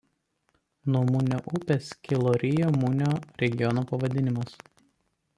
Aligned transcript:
Nuo 0.93 1.01
Munio 1.09 1.41
upės 1.57 1.91
kilo 2.07 2.33
Rio 2.43 2.69
Munio 2.83 3.09
regiono 3.43 3.83
pavadinimas. 3.93 4.57